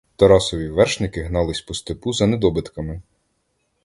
Тарасові 0.15 0.69
вершники 0.69 1.21
гнались 1.23 1.61
по 1.61 1.73
степу 1.73 2.13
за 2.13 2.27
недобитками. 2.27 3.01